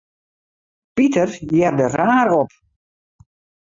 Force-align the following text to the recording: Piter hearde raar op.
Piter 0.95 1.29
hearde 1.51 1.87
raar 1.97 2.29
op. 2.43 2.51